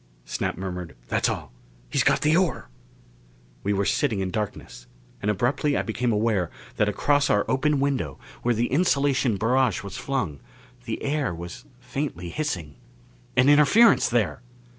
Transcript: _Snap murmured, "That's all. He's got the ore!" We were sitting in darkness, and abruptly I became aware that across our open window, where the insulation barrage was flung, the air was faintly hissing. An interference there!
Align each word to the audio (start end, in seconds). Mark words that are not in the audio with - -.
_Snap 0.27 0.57
murmured, 0.57 0.95
"That's 1.09 1.29
all. 1.29 1.51
He's 1.87 2.03
got 2.03 2.21
the 2.21 2.35
ore!" 2.35 2.71
We 3.61 3.71
were 3.71 3.85
sitting 3.85 4.19
in 4.19 4.31
darkness, 4.31 4.87
and 5.21 5.29
abruptly 5.29 5.77
I 5.77 5.83
became 5.83 6.11
aware 6.11 6.49
that 6.77 6.89
across 6.89 7.29
our 7.29 7.45
open 7.47 7.79
window, 7.79 8.17
where 8.41 8.55
the 8.55 8.65
insulation 8.71 9.37
barrage 9.37 9.83
was 9.83 9.97
flung, 9.97 10.39
the 10.85 11.03
air 11.03 11.35
was 11.35 11.65
faintly 11.79 12.29
hissing. 12.29 12.77
An 13.37 13.47
interference 13.47 14.09
there! 14.09 14.41